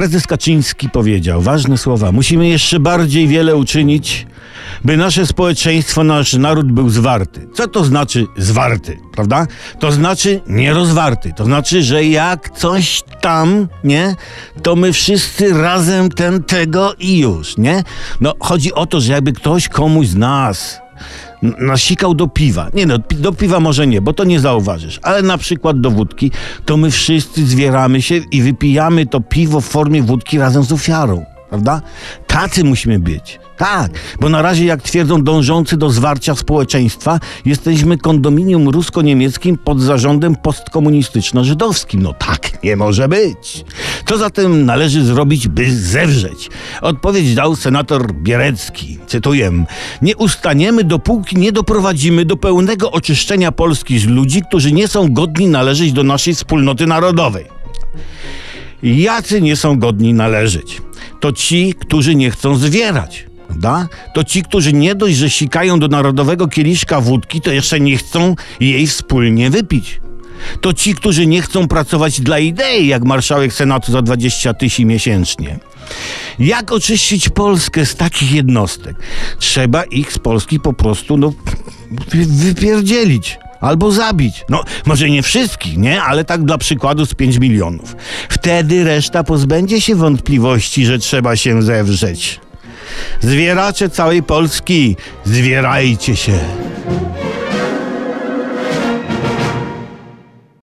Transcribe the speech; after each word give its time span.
Prezes 0.00 0.26
Kaczyński 0.26 0.88
powiedział 0.88 1.42
ważne 1.42 1.78
słowa. 1.78 2.12
Musimy 2.12 2.48
jeszcze 2.48 2.80
bardziej 2.80 3.28
wiele 3.28 3.56
uczynić, 3.56 4.26
by 4.84 4.96
nasze 4.96 5.26
społeczeństwo, 5.26 6.04
nasz 6.04 6.32
naród 6.32 6.72
był 6.72 6.90
zwarty. 6.90 7.48
Co 7.54 7.68
to 7.68 7.84
znaczy 7.84 8.26
zwarty, 8.36 8.98
prawda? 9.12 9.46
To 9.78 9.92
znaczy 9.92 10.40
nierozwarty. 10.46 11.32
To 11.36 11.44
znaczy, 11.44 11.82
że 11.82 12.04
jak 12.04 12.58
coś 12.58 13.02
tam, 13.20 13.68
nie, 13.84 14.16
to 14.62 14.76
my 14.76 14.92
wszyscy 14.92 15.52
razem 15.62 16.08
ten, 16.08 16.42
tego 16.42 16.94
i 16.98 17.18
już, 17.18 17.56
nie? 17.56 17.84
No, 18.20 18.34
chodzi 18.40 18.74
o 18.74 18.86
to, 18.86 19.00
że 19.00 19.12
jakby 19.12 19.32
ktoś 19.32 19.68
komuś 19.68 20.06
z 20.06 20.16
nas 20.16 20.80
nasikał 21.42 22.14
do 22.14 22.28
piwa. 22.28 22.70
Nie 22.74 22.86
no, 22.86 22.98
do 22.98 23.32
piwa 23.32 23.60
może 23.60 23.86
nie, 23.86 24.00
bo 24.00 24.12
to 24.12 24.24
nie 24.24 24.40
zauważysz, 24.40 25.00
ale 25.02 25.22
na 25.22 25.38
przykład 25.38 25.80
do 25.80 25.90
wódki, 25.90 26.30
to 26.64 26.76
my 26.76 26.90
wszyscy 26.90 27.46
zwieramy 27.46 28.02
się 28.02 28.16
i 28.30 28.42
wypijamy 28.42 29.06
to 29.06 29.20
piwo 29.20 29.60
w 29.60 29.66
formie 29.66 30.02
wódki 30.02 30.38
razem 30.38 30.62
z 30.62 30.72
ofiarą, 30.72 31.24
prawda? 31.48 31.82
Tacy 32.26 32.64
musimy 32.64 32.98
być. 32.98 33.40
Tak, 33.60 33.90
bo 34.20 34.28
na 34.28 34.42
razie, 34.42 34.64
jak 34.64 34.82
twierdzą 34.82 35.22
dążący 35.22 35.76
do 35.76 35.90
zwarcia 35.90 36.34
społeczeństwa, 36.34 37.20
jesteśmy 37.44 37.98
kondominium 37.98 38.68
rusko-niemieckim 38.68 39.58
pod 39.58 39.80
zarządem 39.80 40.36
postkomunistyczno-żydowskim. 40.36 42.02
No 42.02 42.12
tak 42.12 42.62
nie 42.64 42.76
może 42.76 43.08
być. 43.08 43.64
Co 44.10 44.18
zatem 44.18 44.64
należy 44.64 45.04
zrobić, 45.04 45.48
by 45.48 45.76
zewrzeć? 45.76 46.48
Odpowiedź 46.80 47.34
dał 47.34 47.56
senator 47.56 48.12
Bierecki. 48.12 48.98
Cytuję: 49.06 49.64
Nie 50.02 50.16
ustaniemy, 50.16 50.84
dopóki 50.84 51.36
nie 51.36 51.52
doprowadzimy 51.52 52.24
do 52.24 52.36
pełnego 52.36 52.90
oczyszczenia 52.90 53.52
Polski 53.52 53.98
z 53.98 54.06
ludzi, 54.06 54.42
którzy 54.42 54.72
nie 54.72 54.88
są 54.88 55.12
godni 55.12 55.48
należeć 55.48 55.92
do 55.92 56.02
naszej 56.02 56.34
wspólnoty 56.34 56.86
narodowej. 56.86 57.44
Jacy 58.82 59.40
nie 59.40 59.56
są 59.56 59.78
godni 59.78 60.14
należeć? 60.14 60.82
To 61.20 61.32
ci, 61.32 61.74
którzy 61.80 62.14
nie 62.14 62.30
chcą 62.30 62.56
zwierać. 62.56 63.26
Prawda? 63.46 63.88
To 64.14 64.24
ci, 64.24 64.42
którzy 64.42 64.72
nie 64.72 64.94
dość, 64.94 65.16
że 65.16 65.30
sikają 65.30 65.80
do 65.80 65.88
narodowego 65.88 66.48
kieliszka 66.48 67.00
wódki, 67.00 67.40
to 67.40 67.52
jeszcze 67.52 67.80
nie 67.80 67.96
chcą 67.96 68.34
jej 68.60 68.86
wspólnie 68.86 69.50
wypić. 69.50 70.00
To 70.60 70.72
ci, 70.72 70.94
którzy 70.94 71.26
nie 71.26 71.42
chcą 71.42 71.68
pracować 71.68 72.20
dla 72.20 72.38
idei, 72.38 72.86
jak 72.86 73.04
marszałek 73.04 73.52
Senatu 73.52 73.92
za 73.92 74.02
20 74.02 74.54
tysięcy 74.54 74.84
miesięcznie. 74.84 75.58
Jak 76.38 76.72
oczyścić 76.72 77.28
Polskę 77.28 77.86
z 77.86 77.94
takich 77.96 78.32
jednostek? 78.32 78.96
Trzeba 79.38 79.82
ich 79.84 80.12
z 80.12 80.18
Polski 80.18 80.60
po 80.60 80.72
prostu 80.72 81.16
no, 81.16 81.32
wy- 82.10 82.26
wypierdzielić. 82.26 83.38
Albo 83.60 83.92
zabić. 83.92 84.44
No, 84.48 84.64
może 84.86 85.10
nie 85.10 85.22
wszystkich, 85.22 85.76
nie? 85.76 86.02
Ale 86.02 86.24
tak 86.24 86.44
dla 86.44 86.58
przykładu 86.58 87.06
z 87.06 87.14
5 87.14 87.38
milionów. 87.38 87.96
Wtedy 88.28 88.84
reszta 88.84 89.24
pozbędzie 89.24 89.80
się 89.80 89.94
wątpliwości, 89.94 90.86
że 90.86 90.98
trzeba 90.98 91.36
się 91.36 91.62
zewrzeć. 91.62 92.40
Zwieracze 93.20 93.88
całej 93.90 94.22
Polski, 94.22 94.96
zwierajcie 95.24 96.16
się. 96.16 96.38